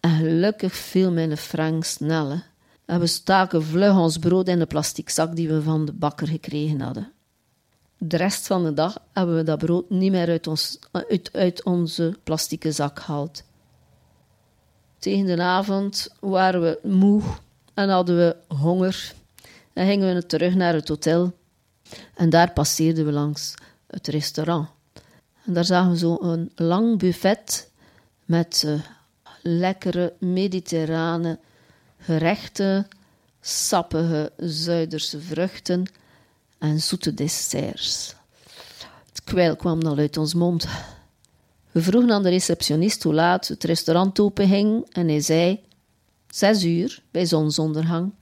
En 0.00 0.16
gelukkig 0.16 0.74
viel 0.74 1.12
mijn 1.12 1.36
frank 1.36 1.84
snel. 1.84 2.42
En 2.84 3.00
we 3.00 3.06
staken 3.06 3.62
vlug 3.62 3.96
ons 3.96 4.18
brood 4.18 4.48
in 4.48 4.58
de 4.58 4.66
plastic 4.66 5.10
zak 5.10 5.36
die 5.36 5.48
we 5.48 5.62
van 5.62 5.84
de 5.84 5.92
bakker 5.92 6.26
gekregen 6.26 6.80
hadden. 6.80 7.12
De 7.98 8.16
rest 8.16 8.46
van 8.46 8.64
de 8.64 8.72
dag 8.72 8.98
hebben 9.12 9.36
we 9.36 9.42
dat 9.42 9.58
brood 9.58 9.90
niet 9.90 10.10
meer 10.10 10.28
uit, 10.28 10.46
ons, 10.46 10.78
uit, 10.92 11.30
uit 11.32 11.64
onze 11.64 12.16
plastieke 12.24 12.72
zak 12.72 13.00
gehaald. 13.00 13.42
Tegen 14.98 15.26
de 15.26 15.42
avond 15.42 16.08
waren 16.20 16.60
we 16.60 16.78
moe 16.82 17.22
en 17.74 17.88
hadden 17.88 18.16
we 18.16 18.36
honger. 18.54 19.14
En 19.72 19.86
gingen 19.86 20.14
we 20.14 20.26
terug 20.26 20.54
naar 20.54 20.74
het 20.74 20.88
hotel. 20.88 21.32
En 22.14 22.30
daar 22.30 22.52
passeerden 22.52 23.04
we 23.04 23.12
langs 23.12 23.54
het 23.86 24.06
restaurant. 24.06 24.68
En 25.44 25.52
daar 25.52 25.64
zagen 25.64 25.90
we 25.90 25.98
zo 25.98 26.16
een 26.20 26.52
lang 26.54 26.98
buffet 26.98 27.70
met 28.24 28.62
uh, 28.66 28.80
lekkere 29.42 30.12
mediterrane 30.18 31.38
gerechten, 31.98 32.88
sappige 33.40 34.32
Zuiderse 34.36 35.20
vruchten 35.20 35.84
en 36.58 36.80
zoete 36.80 37.14
desserts. 37.14 38.14
Het 39.08 39.24
kwijl 39.24 39.56
kwam 39.56 39.82
al 39.82 39.96
uit 39.96 40.16
ons 40.16 40.34
mond. 40.34 40.66
We 41.70 41.82
vroegen 41.82 42.10
aan 42.12 42.22
de 42.22 42.28
receptionist 42.28 43.02
hoe 43.02 43.14
laat 43.14 43.48
het 43.48 43.64
restaurant 43.64 44.20
open 44.20 44.48
ging 44.48 44.86
en 44.92 45.08
hij 45.08 45.20
zei: 45.20 45.60
Zes 46.28 46.64
uur 46.64 47.02
bij 47.10 47.26
zonsondergang. 47.26 48.12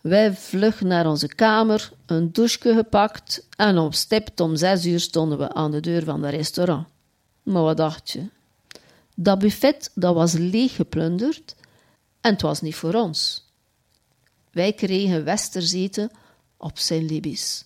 Wij 0.00 0.32
vlug 0.32 0.80
naar 0.80 1.06
onze 1.06 1.28
kamer, 1.28 1.92
een 2.06 2.32
douche 2.32 2.74
gepakt 2.74 3.46
en 3.56 3.78
op 3.78 3.94
stipt 3.94 4.40
om 4.40 4.56
zes 4.56 4.86
uur 4.86 5.00
stonden 5.00 5.38
we 5.38 5.52
aan 5.52 5.70
de 5.70 5.80
deur 5.80 6.04
van 6.04 6.22
het 6.22 6.34
restaurant. 6.34 6.86
Maar 7.42 7.62
wat 7.62 7.76
dacht 7.76 8.10
je? 8.10 8.28
Dat 9.14 9.38
buffet 9.38 9.90
dat 9.94 10.14
was 10.14 10.32
leeg 10.32 10.74
geplunderd 10.74 11.54
en 12.20 12.32
het 12.32 12.42
was 12.42 12.60
niet 12.60 12.74
voor 12.74 12.94
ons. 12.94 13.48
Wij 14.50 14.72
kregen 14.72 15.24
westerzeten 15.24 16.10
op 16.56 16.78
zijn 16.78 17.04
Libisch. 17.04 17.64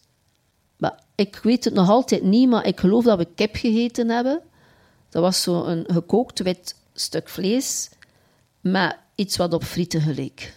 Maar 0.77 1.03
ik 1.15 1.41
weet 1.43 1.65
het 1.65 1.75
nog 1.75 1.89
altijd 1.89 2.23
niet, 2.23 2.49
maar 2.49 2.67
ik 2.67 2.81
geloof 2.81 3.05
dat 3.05 3.19
we 3.19 3.29
kip 3.35 3.57
gegeten 3.57 4.09
hebben. 4.09 4.41
Dat 5.09 5.23
was 5.23 5.43
zo 5.43 5.65
een 5.65 5.85
gekookt 5.87 6.39
wit 6.39 6.77
stuk 6.93 7.29
vlees 7.29 7.91
met 8.61 8.97
iets 9.15 9.37
wat 9.37 9.53
op 9.53 9.65
frieten 9.65 10.01
geleek. 10.01 10.55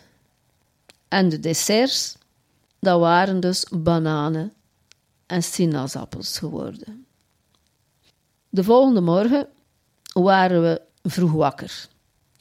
En 1.08 1.30
de 1.30 1.40
desserts, 1.40 2.18
dat 2.80 3.00
waren 3.00 3.40
dus 3.40 3.66
bananen 3.72 4.54
en 5.26 5.44
sinaasappels 5.44 6.38
geworden. 6.38 7.06
De 8.50 8.64
volgende 8.64 9.02
morgen 9.02 9.48
waren 10.14 10.62
we 10.62 10.82
vroeg 11.04 11.32
wakker, 11.32 11.88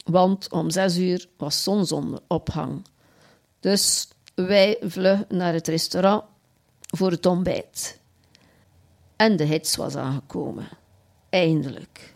want 0.05 0.51
om 0.51 0.69
zes 0.69 0.97
uur 0.97 1.27
was 1.37 1.63
zonsonderophang. 1.63 2.85
Dus 3.59 4.07
wij 4.35 4.77
vlug 4.81 5.27
naar 5.27 5.53
het 5.53 5.67
restaurant 5.67 6.23
voor 6.79 7.11
het 7.11 7.25
ontbijt. 7.25 7.99
En 9.15 9.35
de 9.35 9.43
hits 9.43 9.75
was 9.75 9.95
aangekomen. 9.95 10.67
Eindelijk. 11.29 12.15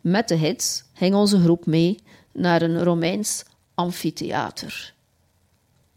Met 0.00 0.28
de 0.28 0.34
hits 0.34 0.84
ging 0.92 1.14
onze 1.14 1.40
groep 1.40 1.66
mee 1.66 1.98
naar 2.32 2.62
een 2.62 2.82
Romeins 2.82 3.44
amfitheater. 3.74 4.94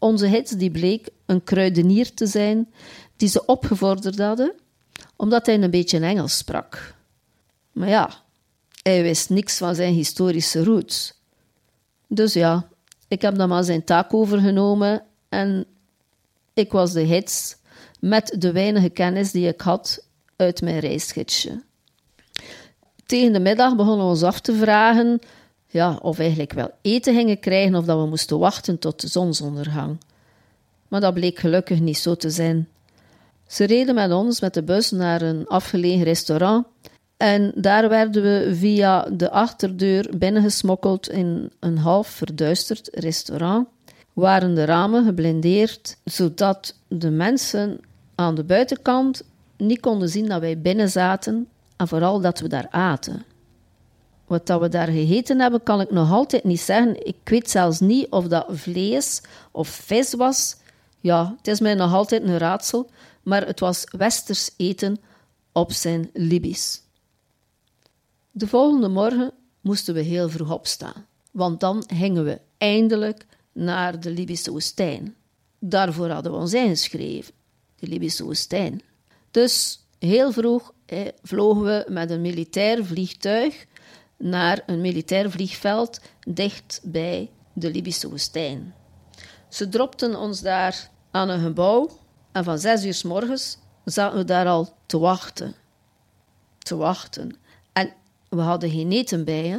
Onze 0.06 0.26
hits 0.26 0.50
die 0.50 0.70
bleek 0.70 1.08
een 1.26 1.44
kruidenier 1.44 2.14
te 2.14 2.26
zijn 2.26 2.72
die 3.16 3.28
ze 3.28 3.46
opgevorderd 3.46 4.18
hadden, 4.18 4.54
omdat 5.16 5.46
hij 5.46 5.62
een 5.62 5.70
beetje 5.70 5.98
Engels 5.98 6.36
sprak. 6.36 6.94
Maar 7.72 7.88
ja, 7.88 8.10
hij 8.82 9.02
wist 9.02 9.30
niks 9.30 9.56
van 9.56 9.74
zijn 9.74 9.94
historische 9.94 10.64
roots. 10.64 11.20
Dus 12.06 12.32
ja, 12.32 12.68
ik 13.08 13.22
heb 13.22 13.36
dan 13.36 13.48
maar 13.48 13.64
zijn 13.64 13.84
taak 13.84 14.14
overgenomen 14.14 15.02
en 15.28 15.66
ik 16.54 16.72
was 16.72 16.92
de 16.92 17.00
hits 17.00 17.56
met 18.00 18.34
de 18.38 18.52
weinige 18.52 18.88
kennis 18.88 19.30
die 19.30 19.48
ik 19.48 19.60
had 19.60 20.06
uit 20.36 20.62
mijn 20.62 20.78
reisgidsje. 20.78 21.62
Tegen 23.06 23.32
de 23.32 23.40
middag 23.40 23.76
begonnen 23.76 24.04
we 24.04 24.10
ons 24.12 24.22
af 24.22 24.40
te 24.40 24.54
vragen 24.54 25.20
ja, 25.76 25.98
of 26.02 26.18
eigenlijk 26.18 26.52
wel 26.52 26.70
eten 26.82 27.14
gingen 27.14 27.40
krijgen 27.40 27.74
of 27.74 27.84
dat 27.84 27.98
we 27.98 28.06
moesten 28.06 28.38
wachten 28.38 28.78
tot 28.78 29.00
de 29.00 29.08
zonsondergang. 29.08 29.98
Maar 30.88 31.00
dat 31.00 31.14
bleek 31.14 31.38
gelukkig 31.38 31.80
niet 31.80 31.98
zo 31.98 32.14
te 32.14 32.30
zijn. 32.30 32.68
Ze 33.46 33.64
reden 33.64 33.94
met 33.94 34.12
ons 34.12 34.40
met 34.40 34.54
de 34.54 34.62
bus 34.62 34.90
naar 34.90 35.22
een 35.22 35.46
afgelegen 35.46 36.04
restaurant 36.04 36.66
en 37.16 37.52
daar 37.54 37.88
werden 37.88 38.22
we 38.22 38.54
via 38.54 39.02
de 39.02 39.30
achterdeur 39.30 40.10
binnengesmokkeld 40.18 41.08
in 41.08 41.50
een 41.60 41.78
half 41.78 42.06
verduisterd 42.06 42.88
restaurant. 42.92 43.68
Waren 44.12 44.54
de 44.54 44.64
ramen 44.64 45.04
geblindeerd, 45.04 45.96
zodat 46.04 46.74
de 46.88 47.10
mensen 47.10 47.80
aan 48.14 48.34
de 48.34 48.44
buitenkant 48.44 49.22
niet 49.56 49.80
konden 49.80 50.08
zien 50.08 50.28
dat 50.28 50.40
wij 50.40 50.60
binnen 50.60 50.88
zaten 50.88 51.48
en 51.76 51.88
vooral 51.88 52.20
dat 52.20 52.40
we 52.40 52.48
daar 52.48 52.66
aten. 52.70 53.24
Wat 54.26 54.46
dat 54.46 54.60
we 54.60 54.68
daar 54.68 54.88
gegeten 54.88 55.40
hebben, 55.40 55.62
kan 55.62 55.80
ik 55.80 55.90
nog 55.90 56.12
altijd 56.12 56.44
niet 56.44 56.60
zeggen. 56.60 57.06
Ik 57.06 57.16
weet 57.24 57.50
zelfs 57.50 57.80
niet 57.80 58.10
of 58.10 58.26
dat 58.26 58.46
vlees 58.48 59.20
of 59.50 59.68
vis 59.68 60.14
was. 60.14 60.56
Ja, 61.00 61.34
het 61.36 61.46
is 61.46 61.60
mij 61.60 61.74
nog 61.74 61.92
altijd 61.92 62.22
een 62.22 62.38
raadsel, 62.38 62.90
maar 63.22 63.46
het 63.46 63.60
was 63.60 63.84
westers 63.90 64.50
eten 64.56 64.98
op 65.52 65.72
zijn 65.72 66.10
Libisch. 66.12 66.82
De 68.30 68.46
volgende 68.46 68.88
morgen 68.88 69.32
moesten 69.60 69.94
we 69.94 70.00
heel 70.00 70.28
vroeg 70.28 70.52
opstaan, 70.52 71.06
want 71.30 71.60
dan 71.60 71.84
gingen 71.86 72.24
we 72.24 72.40
eindelijk 72.58 73.26
naar 73.52 74.00
de 74.00 74.10
Libische 74.10 74.50
woestijn. 74.50 75.14
Daarvoor 75.58 76.08
hadden 76.08 76.32
we 76.32 76.38
ons 76.38 76.52
ingeschreven, 76.54 77.34
de 77.76 77.86
Libische 77.86 78.24
woestijn. 78.24 78.82
Dus 79.30 79.80
heel 79.98 80.32
vroeg 80.32 80.72
vlogen 81.22 81.64
we 81.64 81.84
met 81.88 82.10
een 82.10 82.20
militair 82.20 82.84
vliegtuig 82.84 83.66
naar 84.16 84.62
een 84.66 84.80
militair 84.80 85.30
vliegveld 85.30 86.00
dicht 86.28 86.80
bij 86.82 87.30
de 87.52 87.70
Libische 87.70 88.08
woestijn. 88.08 88.74
Ze 89.48 89.68
dropten 89.68 90.18
ons 90.18 90.40
daar 90.40 90.90
aan 91.10 91.28
een 91.28 91.40
gebouw 91.40 91.90
en 92.32 92.44
van 92.44 92.58
zes 92.58 92.84
uur 92.84 92.94
s 92.94 93.02
morgens 93.02 93.58
zaten 93.84 94.18
we 94.18 94.24
daar 94.24 94.46
al 94.46 94.76
te 94.86 94.98
wachten. 94.98 95.54
Te 96.58 96.76
wachten. 96.76 97.36
En 97.72 97.92
we 98.28 98.40
hadden 98.40 98.70
geen 98.70 98.92
eten 98.92 99.24
bij, 99.24 99.46
hè? 99.46 99.58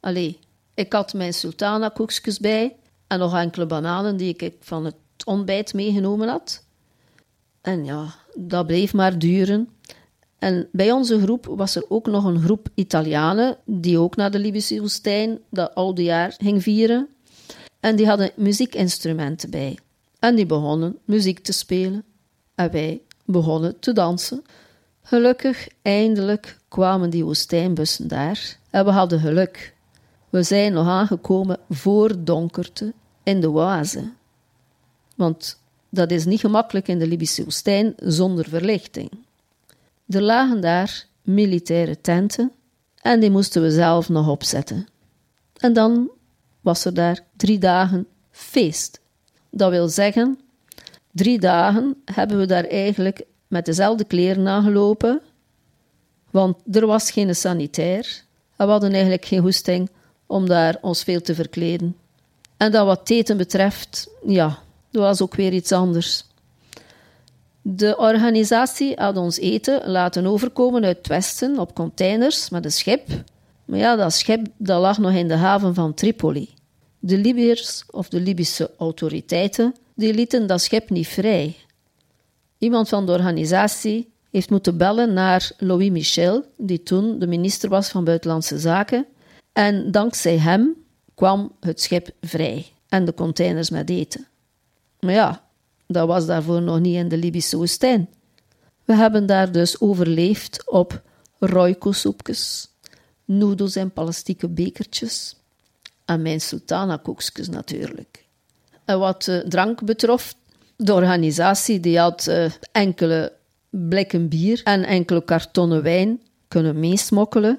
Allee, 0.00 0.38
Ik 0.74 0.92
had 0.92 1.12
mijn 1.12 1.34
sultana 1.34 1.88
koekjes 1.88 2.38
bij 2.38 2.76
en 3.06 3.18
nog 3.18 3.36
enkele 3.36 3.66
bananen 3.66 4.16
die 4.16 4.36
ik 4.36 4.52
van 4.60 4.84
het 4.84 4.94
ontbijt 5.24 5.74
meegenomen 5.74 6.28
had. 6.28 6.64
En 7.60 7.84
ja, 7.84 8.14
dat 8.34 8.66
bleef 8.66 8.92
maar 8.92 9.18
duren. 9.18 9.68
En 10.44 10.68
bij 10.72 10.92
onze 10.92 11.20
groep 11.20 11.46
was 11.46 11.76
er 11.76 11.84
ook 11.88 12.06
nog 12.06 12.24
een 12.24 12.40
groep 12.40 12.68
Italianen 12.74 13.56
die 13.64 13.98
ook 13.98 14.16
naar 14.16 14.30
de 14.30 14.38
Libische 14.38 14.80
woestijn 14.80 15.38
dat 15.50 15.74
oude 15.74 16.02
jaar 16.02 16.34
ging 16.38 16.62
vieren. 16.62 17.08
En 17.80 17.96
die 17.96 18.06
hadden 18.06 18.30
muziekinstrumenten 18.36 19.50
bij. 19.50 19.78
En 20.18 20.34
die 20.34 20.46
begonnen 20.46 20.98
muziek 21.04 21.38
te 21.38 21.52
spelen. 21.52 22.04
En 22.54 22.70
wij 22.70 23.00
begonnen 23.24 23.78
te 23.78 23.92
dansen. 23.92 24.44
Gelukkig, 25.02 25.68
eindelijk 25.82 26.58
kwamen 26.68 27.10
die 27.10 27.24
woestijnbussen 27.24 28.08
daar. 28.08 28.58
En 28.70 28.84
we 28.84 28.90
hadden 28.90 29.20
geluk. 29.20 29.74
We 30.30 30.42
zijn 30.42 30.72
nog 30.72 30.86
aangekomen 30.86 31.58
voor 31.70 32.24
donkerte 32.24 32.92
in 33.22 33.40
de 33.40 33.50
oase. 33.50 34.12
Want 35.16 35.60
dat 35.88 36.10
is 36.10 36.24
niet 36.24 36.40
gemakkelijk 36.40 36.88
in 36.88 36.98
de 36.98 37.06
Libische 37.06 37.44
woestijn 37.44 37.94
zonder 37.96 38.48
verlichting. 38.48 39.23
Er 40.08 40.22
lagen 40.22 40.60
daar 40.60 41.06
militaire 41.22 42.00
tenten 42.00 42.52
en 43.02 43.20
die 43.20 43.30
moesten 43.30 43.62
we 43.62 43.70
zelf 43.70 44.08
nog 44.08 44.28
opzetten. 44.28 44.86
En 45.56 45.72
dan 45.72 46.10
was 46.60 46.84
er 46.84 46.94
daar 46.94 47.20
drie 47.36 47.58
dagen 47.58 48.06
feest. 48.30 49.00
Dat 49.50 49.70
wil 49.70 49.88
zeggen, 49.88 50.40
drie 51.12 51.38
dagen 51.38 52.02
hebben 52.04 52.38
we 52.38 52.46
daar 52.46 52.64
eigenlijk 52.64 53.24
met 53.46 53.64
dezelfde 53.64 54.04
kleren 54.04 54.48
aangelopen, 54.48 55.20
want 56.30 56.56
er 56.72 56.86
was 56.86 57.10
geen 57.10 57.36
sanitair 57.36 58.22
en 58.56 58.66
we 58.66 58.72
hadden 58.72 58.92
eigenlijk 58.92 59.24
geen 59.24 59.40
hoesting 59.40 59.90
om 60.26 60.48
daar 60.48 60.78
ons 60.80 61.02
veel 61.02 61.20
te 61.20 61.34
verkleden. 61.34 61.96
En 62.56 62.72
dat 62.72 62.86
wat 62.86 63.10
eten 63.10 63.36
betreft, 63.36 64.08
ja, 64.26 64.58
dat 64.90 65.02
was 65.02 65.22
ook 65.22 65.34
weer 65.34 65.52
iets 65.52 65.72
anders. 65.72 66.24
De 67.66 67.96
organisatie 67.96 68.92
had 68.96 69.16
ons 69.16 69.38
eten 69.38 69.90
laten 69.90 70.26
overkomen 70.26 70.84
uit 70.84 70.96
het 70.96 71.06
westen 71.06 71.58
op 71.58 71.74
containers 71.74 72.50
met 72.50 72.64
een 72.64 72.72
schip. 72.72 73.08
Maar 73.64 73.78
ja, 73.78 73.96
dat 73.96 74.12
schip 74.12 74.46
dat 74.56 74.80
lag 74.80 74.98
nog 74.98 75.12
in 75.12 75.28
de 75.28 75.34
haven 75.34 75.74
van 75.74 75.94
Tripoli. 75.94 76.54
De 76.98 77.18
Libiërs 77.18 77.84
of 77.90 78.08
de 78.08 78.20
Libische 78.20 78.70
autoriteiten 78.78 79.74
die 79.94 80.14
lieten 80.14 80.46
dat 80.46 80.60
schip 80.60 80.90
niet 80.90 81.08
vrij. 81.08 81.56
Iemand 82.58 82.88
van 82.88 83.06
de 83.06 83.12
organisatie 83.12 84.12
heeft 84.30 84.50
moeten 84.50 84.76
bellen 84.76 85.12
naar 85.12 85.52
Louis 85.58 85.90
Michel, 85.90 86.44
die 86.56 86.82
toen 86.82 87.18
de 87.18 87.26
minister 87.26 87.68
was 87.68 87.88
van 87.88 88.04
Buitenlandse 88.04 88.58
Zaken. 88.58 89.06
En 89.52 89.90
dankzij 89.90 90.38
hem 90.38 90.74
kwam 91.14 91.52
het 91.60 91.80
schip 91.80 92.10
vrij 92.20 92.66
en 92.88 93.04
de 93.04 93.14
containers 93.14 93.70
met 93.70 93.90
eten. 93.90 94.26
Maar 95.00 95.14
ja, 95.14 95.43
dat 95.86 96.06
was 96.06 96.26
daarvoor 96.26 96.62
nog 96.62 96.80
niet 96.80 96.96
in 96.96 97.08
de 97.08 97.16
Libische 97.16 97.56
woestijn. 97.56 98.08
We 98.84 98.94
hebben 98.94 99.26
daar 99.26 99.52
dus 99.52 99.80
overleefd 99.80 100.70
op 100.70 101.02
roiko-soepjes, 101.38 102.68
noedels 103.24 103.76
en 103.76 103.92
plastieke 103.92 104.48
bekertjes 104.48 105.36
en 106.04 106.22
mijn 106.22 106.40
sultana-koekjes 106.40 107.48
natuurlijk. 107.48 108.24
En 108.84 108.98
wat 108.98 109.22
de 109.22 109.44
drank 109.48 109.84
betrof, 109.84 110.34
de 110.76 110.94
organisatie 110.94 111.80
die 111.80 111.98
had 111.98 112.26
uh, 112.28 112.50
enkele 112.72 113.32
blikken 113.70 114.28
bier 114.28 114.60
en 114.64 114.84
enkele 114.84 115.24
kartonnen 115.24 115.82
wijn 115.82 116.20
kunnen 116.48 116.80
meesmokkelen. 116.80 117.58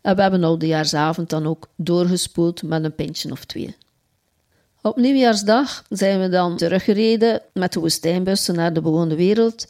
En 0.00 0.16
we 0.16 0.22
hebben 0.22 0.44
oudejaarsavond 0.44 1.30
dan 1.30 1.46
ook 1.46 1.68
doorgespoeld 1.76 2.62
met 2.62 2.84
een 2.84 2.94
pintje 2.94 3.30
of 3.30 3.44
twee. 3.44 3.76
Op 4.82 4.96
nieuwjaarsdag 4.96 5.84
zijn 5.88 6.20
we 6.20 6.28
dan 6.28 6.56
teruggereden 6.56 7.42
met 7.52 7.72
de 7.72 7.80
woestijnbussen 7.80 8.54
naar 8.54 8.72
de 8.72 8.80
bewoonde 8.80 9.16
wereld. 9.16 9.66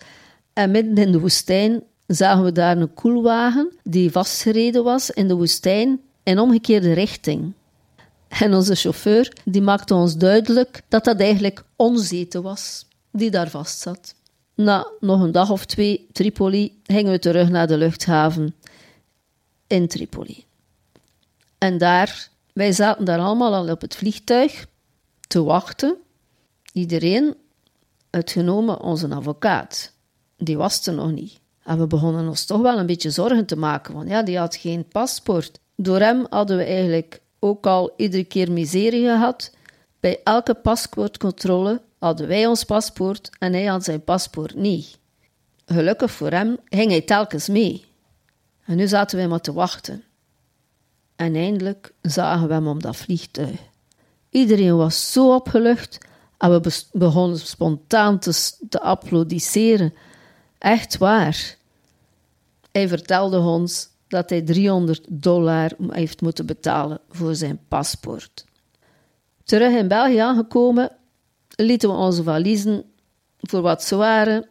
En 0.52 0.70
midden 0.70 0.96
in 0.96 1.12
de 1.12 1.20
woestijn 1.20 1.82
zagen 2.06 2.44
we 2.44 2.52
daar 2.52 2.76
een 2.76 2.94
koelwagen 2.94 3.72
die 3.82 4.10
vastgereden 4.10 4.84
was 4.84 5.10
in 5.10 5.28
de 5.28 5.34
woestijn 5.34 6.00
in 6.22 6.38
omgekeerde 6.38 6.92
richting. 6.92 7.52
En 8.28 8.54
onze 8.54 8.74
chauffeur 8.74 9.32
die 9.44 9.62
maakte 9.62 9.94
ons 9.94 10.16
duidelijk 10.16 10.82
dat 10.88 11.04
dat 11.04 11.20
eigenlijk 11.20 11.64
ons 11.76 12.10
eten 12.10 12.42
was, 12.42 12.86
die 13.12 13.30
daar 13.30 13.50
vast 13.50 13.78
zat. 13.78 14.14
Na 14.54 14.86
nog 15.00 15.20
een 15.20 15.32
dag 15.32 15.50
of 15.50 15.64
twee 15.64 16.06
Tripoli 16.12 16.80
gingen 16.82 17.12
we 17.12 17.18
terug 17.18 17.48
naar 17.48 17.66
de 17.66 17.76
luchthaven 17.76 18.54
in 19.66 19.88
Tripoli. 19.88 20.44
En 21.58 21.78
daar, 21.78 22.28
wij 22.52 22.72
zaten 22.72 23.04
daar 23.04 23.18
allemaal 23.18 23.54
al 23.54 23.70
op 23.70 23.80
het 23.80 23.96
vliegtuig 23.96 24.68
te 25.30 25.42
wachten. 25.42 25.96
Iedereen, 26.72 27.34
uitgenomen 28.10 28.80
onze 28.80 29.08
advocaat, 29.08 29.92
die 30.36 30.56
was 30.56 30.86
er 30.86 30.94
nog 30.94 31.12
niet. 31.12 31.40
En 31.62 31.78
we 31.78 31.86
begonnen 31.86 32.28
ons 32.28 32.44
toch 32.44 32.60
wel 32.60 32.78
een 32.78 32.86
beetje 32.86 33.10
zorgen 33.10 33.46
te 33.46 33.56
maken, 33.56 33.94
want 33.94 34.08
ja, 34.08 34.22
die 34.22 34.38
had 34.38 34.56
geen 34.56 34.88
paspoort. 34.88 35.58
Door 35.76 36.00
hem 36.00 36.26
hadden 36.30 36.56
we 36.56 36.64
eigenlijk 36.64 37.20
ook 37.38 37.66
al 37.66 37.92
iedere 37.96 38.24
keer 38.24 38.52
miserie 38.52 39.04
gehad. 39.04 39.54
Bij 40.00 40.20
elke 40.24 40.54
paspoortcontrole 40.54 41.80
hadden 41.98 42.28
wij 42.28 42.46
ons 42.46 42.64
paspoort 42.64 43.30
en 43.38 43.52
hij 43.52 43.64
had 43.64 43.84
zijn 43.84 44.04
paspoort 44.04 44.54
niet. 44.54 44.98
Gelukkig 45.66 46.10
voor 46.10 46.30
hem 46.30 46.56
ging 46.64 46.90
hij 46.90 47.00
telkens 47.00 47.48
mee. 47.48 47.84
En 48.64 48.76
nu 48.76 48.88
zaten 48.88 49.16
wij 49.16 49.28
maar 49.28 49.40
te 49.40 49.52
wachten. 49.52 50.04
En 51.16 51.34
eindelijk 51.34 51.92
zagen 52.02 52.48
we 52.48 52.54
hem 52.54 52.68
op 52.68 52.82
dat 52.82 52.96
vliegtuig. 52.96 53.69
Iedereen 54.30 54.76
was 54.76 55.12
zo 55.12 55.34
opgelucht 55.34 55.98
en 56.38 56.50
we 56.50 56.82
begonnen 56.92 57.38
spontaan 57.38 58.18
te, 58.18 58.52
te 58.68 58.80
applaudisseren. 58.80 59.94
Echt 60.58 60.98
waar. 60.98 61.56
Hij 62.72 62.88
vertelde 62.88 63.38
ons 63.38 63.88
dat 64.08 64.30
hij 64.30 64.42
300 64.42 65.06
dollar 65.08 65.70
heeft 65.88 66.20
moeten 66.20 66.46
betalen 66.46 67.00
voor 67.10 67.34
zijn 67.34 67.60
paspoort. 67.68 68.44
Terug 69.44 69.72
in 69.72 69.88
België 69.88 70.16
aangekomen, 70.16 70.90
lieten 71.48 71.88
we 71.88 71.94
onze 71.94 72.22
valiezen 72.22 72.84
voor 73.40 73.60
wat 73.60 73.82
ze 73.82 73.96
waren 73.96 74.48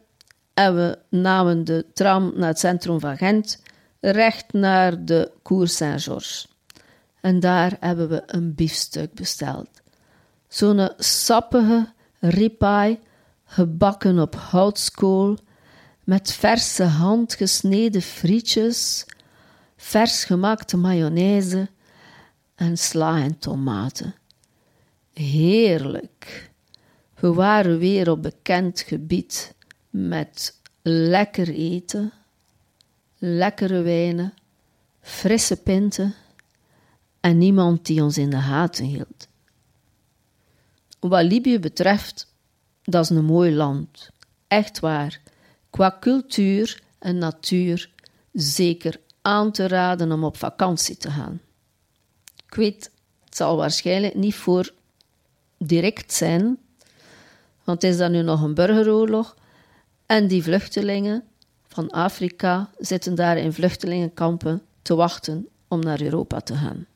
en 0.54 0.74
we 0.74 0.98
namen 1.08 1.64
de 1.64 1.86
tram 1.94 2.32
naar 2.36 2.48
het 2.48 2.58
centrum 2.58 3.00
van 3.00 3.16
Gent, 3.16 3.62
recht 4.00 4.52
naar 4.52 5.04
de 5.04 5.30
Cour 5.42 5.68
Saint-Georges. 5.68 6.49
En 7.20 7.40
daar 7.40 7.76
hebben 7.80 8.08
we 8.08 8.22
een 8.26 8.54
biefstuk 8.54 9.14
besteld. 9.14 9.68
Zo'n 10.48 10.90
sappige 10.96 11.92
ribeye, 12.18 12.98
gebakken 13.44 14.18
op 14.18 14.34
houtskool, 14.34 15.38
met 16.04 16.32
verse 16.32 16.84
handgesneden 16.84 18.02
frietjes, 18.02 19.06
vers 19.76 20.24
gemaakte 20.24 20.76
mayonaise 20.76 21.68
en 22.54 22.78
sla 22.78 23.22
en 23.22 23.38
tomaten. 23.38 24.14
Heerlijk. 25.12 26.50
We 27.14 27.32
waren 27.32 27.78
weer 27.78 28.10
op 28.10 28.22
bekend 28.22 28.80
gebied 28.80 29.54
met 29.90 30.60
lekker 30.82 31.48
eten, 31.48 32.12
lekkere 33.18 33.82
wijnen, 33.82 34.34
frisse 35.00 35.56
pinten 35.56 36.14
en 37.20 37.38
niemand 37.38 37.86
die 37.86 38.02
ons 38.02 38.18
in 38.18 38.30
de 38.30 38.40
gaten 38.40 38.84
hield. 38.84 39.28
Wat 41.00 41.24
Libië 41.24 41.58
betreft, 41.58 42.34
dat 42.82 43.04
is 43.04 43.10
een 43.10 43.24
mooi 43.24 43.54
land. 43.54 44.10
Echt 44.48 44.80
waar. 44.80 45.20
Qua 45.70 45.96
cultuur 46.00 46.82
en 46.98 47.18
natuur 47.18 47.90
zeker 48.32 49.00
aan 49.22 49.52
te 49.52 49.68
raden 49.68 50.12
om 50.12 50.24
op 50.24 50.36
vakantie 50.36 50.96
te 50.96 51.10
gaan. 51.10 51.40
Ik 52.46 52.54
weet, 52.54 52.90
het 53.24 53.36
zal 53.36 53.56
waarschijnlijk 53.56 54.14
niet 54.14 54.34
voor 54.34 54.72
direct 55.58 56.12
zijn, 56.12 56.58
want 57.64 57.82
is 57.82 57.96
dat 57.96 58.10
nu 58.10 58.22
nog 58.22 58.42
een 58.42 58.54
burgeroorlog 58.54 59.36
en 60.06 60.26
die 60.26 60.42
vluchtelingen 60.42 61.24
van 61.68 61.90
Afrika 61.90 62.70
zitten 62.78 63.14
daar 63.14 63.38
in 63.38 63.52
vluchtelingenkampen 63.52 64.62
te 64.82 64.94
wachten 64.94 65.48
om 65.68 65.80
naar 65.80 66.00
Europa 66.00 66.40
te 66.40 66.54
gaan. 66.54 66.86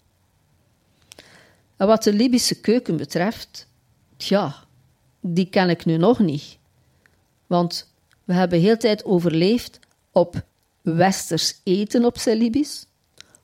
Wat 1.87 2.03
de 2.03 2.13
Libische 2.13 2.61
keuken 2.61 2.97
betreft, 2.97 3.67
tja, 4.17 4.65
die 5.21 5.49
ken 5.49 5.71
ik 5.71 5.85
nu 5.85 5.97
nog 5.97 6.19
niet. 6.19 6.59
Want 7.47 7.93
we 8.25 8.33
hebben 8.33 8.61
heel 8.61 8.77
tijd 8.77 9.05
overleefd 9.05 9.79
op 10.13 10.45
westers 10.83 11.61
eten 11.63 12.05
op 12.05 12.19
zijn 12.19 12.39
Libisch, 12.39 12.87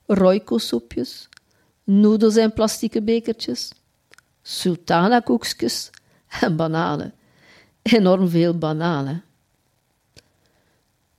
roiko-soepjes, 0.06 1.28
noedels 1.84 2.36
in 2.36 2.52
plastieke 2.52 3.02
bekertjes, 3.02 3.72
sultana-koekjes 4.42 5.90
en 6.40 6.56
bananen. 6.56 7.14
Enorm 7.82 8.28
veel 8.28 8.58
bananen. 8.58 9.24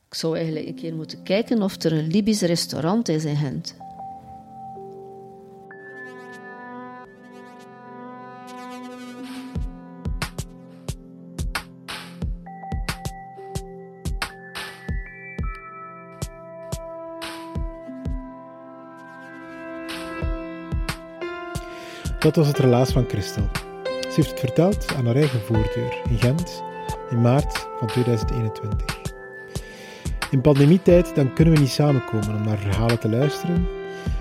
Ik 0.07 0.17
zou 0.17 0.35
eigenlijk 0.35 0.67
een 0.67 0.75
keer 0.75 0.95
moeten 0.95 1.23
kijken 1.23 1.61
of 1.61 1.83
er 1.83 1.93
een 1.93 2.07
Libisch 2.07 2.41
restaurant 2.41 3.07
is 3.07 3.25
in 3.25 3.35
Gent. 3.35 3.75
Dat 22.21 22.35
was 22.35 22.47
het 22.47 22.57
relaas 22.57 22.91
van 22.91 23.05
Christel. 23.07 23.49
Ze 23.83 24.15
heeft 24.15 24.29
het 24.29 24.39
verteld 24.39 24.93
aan 24.97 25.05
haar 25.05 25.15
eigen 25.15 25.41
voordeur 25.41 26.01
in 26.09 26.17
Gent 26.17 26.63
in 27.09 27.21
maart 27.21 27.67
van 27.79 27.87
2021. 27.87 28.99
In 30.31 30.41
pandemietijd 30.41 31.15
dan 31.15 31.33
kunnen 31.33 31.53
we 31.53 31.59
niet 31.59 31.69
samenkomen 31.69 32.35
om 32.35 32.43
naar 32.43 32.57
verhalen 32.57 32.99
te 32.99 33.09
luisteren, 33.09 33.67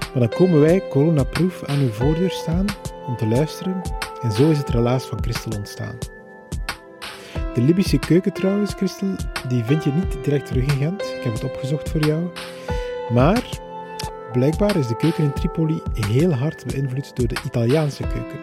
maar 0.01 0.29
dan 0.29 0.29
komen 0.29 0.61
wij 0.61 0.89
coronaproof 0.89 1.65
aan 1.65 1.79
uw 1.79 1.91
voordeur 1.91 2.31
staan 2.31 2.65
om 3.07 3.17
te 3.17 3.27
luisteren 3.27 3.81
en 4.23 4.33
zo 4.33 4.51
is 4.51 4.59
het 4.59 4.69
relaas 4.69 5.05
van 5.05 5.23
Christel 5.23 5.53
ontstaan. 5.57 5.99
De 7.55 7.61
Libische 7.61 7.99
keuken 7.99 8.33
trouwens, 8.33 8.75
Christel, 8.75 9.15
die 9.49 9.65
vind 9.65 9.85
je 9.85 9.93
niet 9.93 10.25
direct 10.25 10.47
terug 10.47 10.63
in 10.63 10.79
Gent. 10.79 11.03
Ik 11.03 11.23
heb 11.23 11.33
het 11.33 11.45
opgezocht 11.45 11.89
voor 11.89 12.01
jou. 12.01 12.23
Maar 13.13 13.43
blijkbaar 14.33 14.77
is 14.77 14.87
de 14.87 14.97
keuken 14.97 15.25
in 15.25 15.33
Tripoli 15.33 15.83
heel 15.93 16.33
hard 16.33 16.67
beïnvloed 16.67 17.17
door 17.17 17.27
de 17.27 17.37
Italiaanse 17.47 18.03
keuken. 18.03 18.39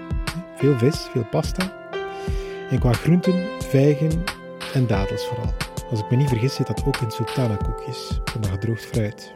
Veel 0.56 0.78
vis, 0.78 1.08
veel 1.12 1.26
pasta. 1.26 1.90
En 2.70 2.80
qua 2.80 2.94
groenten, 2.94 3.46
vijgen 3.60 4.24
en 4.74 4.88
dadels 4.88 5.26
vooral. 5.26 5.54
Als 5.90 6.00
ik 6.00 6.10
me 6.10 6.16
niet 6.16 6.30
vergis 6.30 6.56
zit 6.56 6.68
dat 6.68 6.84
ook 6.86 6.98
in 6.98 7.12
sultana-koekjes, 7.12 8.20
van 8.26 8.46
gedroogd 8.46 8.86
fruit. 8.86 9.34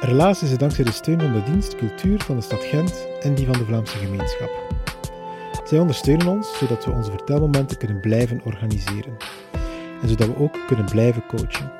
Helaas 0.00 0.42
is 0.42 0.50
het 0.50 0.60
dankzij 0.60 0.84
de 0.84 0.92
steun 0.92 1.20
van 1.20 1.32
de 1.32 1.42
dienst 1.42 1.76
Cultuur 1.76 2.22
van 2.22 2.36
de 2.36 2.42
stad 2.42 2.64
Gent 2.64 3.08
en 3.20 3.34
die 3.34 3.46
van 3.46 3.58
de 3.58 3.64
Vlaamse 3.64 3.98
gemeenschap. 3.98 4.50
Zij 5.64 5.78
ondersteunen 5.78 6.26
ons 6.26 6.58
zodat 6.58 6.84
we 6.84 6.90
onze 6.90 7.10
vertelmomenten 7.10 7.78
kunnen 7.78 8.00
blijven 8.00 8.40
organiseren. 8.44 9.16
En 10.02 10.08
zodat 10.08 10.26
we 10.26 10.38
ook 10.38 10.58
kunnen 10.66 10.84
blijven 10.84 11.26
coachen. 11.26 11.72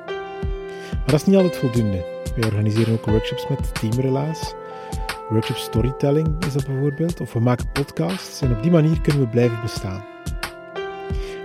Maar 0.91 1.05
dat 1.05 1.15
is 1.15 1.25
niet 1.25 1.35
altijd 1.35 1.57
voldoende. 1.57 2.16
Wij 2.37 2.49
organiseren 2.49 2.93
ook 2.93 3.05
workshops 3.05 3.47
met 3.47 3.79
teamrelaas. 3.79 4.53
Workshop 5.29 5.55
storytelling 5.55 6.45
is 6.45 6.53
dat 6.53 6.65
bijvoorbeeld. 6.65 7.21
Of 7.21 7.33
we 7.33 7.39
maken 7.39 7.71
podcasts 7.71 8.41
en 8.41 8.51
op 8.51 8.61
die 8.61 8.71
manier 8.71 9.01
kunnen 9.01 9.21
we 9.21 9.27
blijven 9.27 9.61
bestaan. 9.61 10.05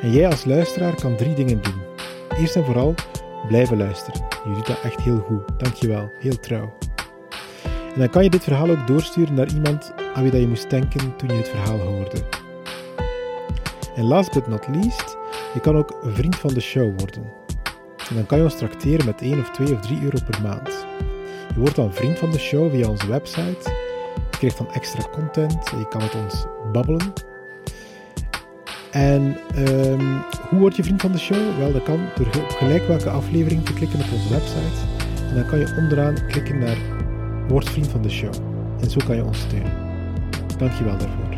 En 0.02 0.12
jij 0.12 0.26
als 0.26 0.44
luisteraar 0.44 0.94
kan 0.94 1.16
drie 1.16 1.34
dingen 1.34 1.62
doen. 1.62 1.80
Eerst 2.38 2.56
en 2.56 2.64
vooral 2.64 2.94
blijven 3.46 3.76
luisteren. 3.76 4.20
Je 4.44 4.54
doet 4.54 4.66
dat 4.66 4.80
echt 4.82 5.00
heel 5.00 5.18
goed. 5.18 5.42
Dankjewel. 5.56 6.10
Heel 6.18 6.40
trouw. 6.40 6.72
En 7.94 7.98
dan 7.98 8.10
kan 8.10 8.24
je 8.24 8.30
dit 8.30 8.44
verhaal 8.44 8.70
ook 8.70 8.86
doorsturen 8.86 9.34
naar 9.34 9.52
iemand 9.52 9.92
aan 10.14 10.22
wie 10.22 10.30
dat 10.30 10.40
je 10.40 10.48
moest 10.48 10.70
denken 10.70 11.16
toen 11.16 11.28
je 11.28 11.34
het 11.34 11.48
verhaal 11.48 11.78
hoorde. 11.78 12.22
En 13.94 14.04
last 14.04 14.32
but 14.32 14.46
not 14.46 14.68
least, 14.68 15.16
je 15.54 15.60
kan 15.60 15.76
ook 15.76 15.98
vriend 16.02 16.36
van 16.36 16.54
de 16.54 16.60
show 16.60 16.98
worden. 16.98 17.32
En 18.08 18.18
dan 18.18 18.26
kan 18.26 18.38
je 18.38 18.44
ons 18.44 18.56
tracteren 18.56 19.06
met 19.06 19.20
1 19.20 19.38
of 19.38 19.50
2 19.50 19.74
of 19.74 19.80
3 19.80 20.02
euro 20.02 20.18
per 20.30 20.42
maand. 20.42 20.81
Je 21.54 21.60
wordt 21.60 21.76
dan 21.76 21.92
vriend 21.92 22.18
van 22.18 22.30
de 22.30 22.38
show 22.38 22.70
via 22.70 22.88
onze 22.88 23.08
website. 23.08 23.70
Je 24.30 24.38
krijgt 24.38 24.58
dan 24.58 24.72
extra 24.72 25.08
content 25.12 25.70
en 25.72 25.78
je 25.78 25.88
kan 25.88 26.00
met 26.00 26.14
ons 26.14 26.46
babbelen. 26.72 27.12
En 28.90 29.36
um, 29.56 30.22
hoe 30.48 30.58
word 30.58 30.76
je 30.76 30.84
vriend 30.84 31.00
van 31.00 31.12
de 31.12 31.18
show? 31.18 31.58
Wel, 31.58 31.72
dat 31.72 31.82
kan 31.82 32.00
door 32.16 32.26
op 32.26 32.50
gelijk 32.50 32.86
welke 32.86 33.10
aflevering 33.10 33.64
te 33.64 33.74
klikken 33.74 34.00
op 34.00 34.12
onze 34.12 34.28
website. 34.28 34.80
En 35.28 35.34
dan 35.34 35.46
kan 35.46 35.58
je 35.58 35.74
onderaan 35.78 36.14
klikken 36.26 36.58
naar 36.58 36.76
Word 37.48 37.68
vriend 37.68 37.88
van 37.88 38.02
de 38.02 38.10
show. 38.10 38.34
En 38.80 38.90
zo 38.90 39.00
kan 39.06 39.16
je 39.16 39.24
ons 39.24 39.40
steunen. 39.40 39.72
Dankjewel 40.58 40.98
daarvoor. 40.98 41.31